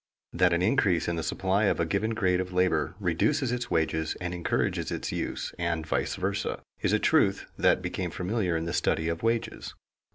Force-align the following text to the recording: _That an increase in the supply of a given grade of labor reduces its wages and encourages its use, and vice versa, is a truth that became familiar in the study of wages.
_That 0.39 0.51
an 0.51 0.63
increase 0.63 1.07
in 1.07 1.15
the 1.15 1.21
supply 1.21 1.65
of 1.65 1.79
a 1.79 1.85
given 1.85 2.15
grade 2.15 2.39
of 2.39 2.51
labor 2.51 2.95
reduces 2.99 3.51
its 3.51 3.69
wages 3.69 4.15
and 4.19 4.33
encourages 4.33 4.89
its 4.91 5.11
use, 5.11 5.53
and 5.59 5.85
vice 5.85 6.15
versa, 6.15 6.63
is 6.79 6.91
a 6.91 6.97
truth 6.97 7.45
that 7.55 7.83
became 7.83 8.09
familiar 8.09 8.57
in 8.57 8.65
the 8.65 8.73
study 8.73 9.09
of 9.09 9.21
wages. 9.21 9.75